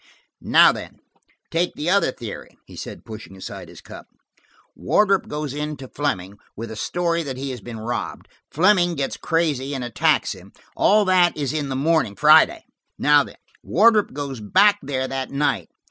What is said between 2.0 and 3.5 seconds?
theory," he said, pushing